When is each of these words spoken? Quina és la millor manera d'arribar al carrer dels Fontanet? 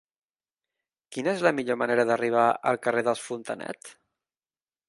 Quina 1.15 1.33
és 1.37 1.43
la 1.47 1.51
millor 1.59 1.79
manera 1.83 2.07
d'arribar 2.13 2.49
al 2.73 2.83
carrer 2.87 3.07
dels 3.11 3.25
Fontanet? 3.29 3.97